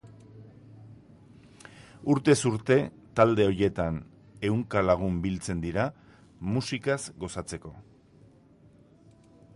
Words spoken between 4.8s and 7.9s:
lagun biltzen dira musikaz gozatzeko.